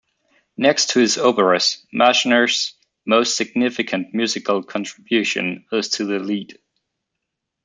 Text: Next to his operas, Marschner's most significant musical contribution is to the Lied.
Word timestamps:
Next 0.57 0.89
to 0.89 0.99
his 0.99 1.19
operas, 1.19 1.85
Marschner's 1.93 2.73
most 3.05 3.37
significant 3.37 4.15
musical 4.15 4.63
contribution 4.63 5.67
is 5.71 5.89
to 5.89 6.05
the 6.05 6.17
Lied. 6.17 6.57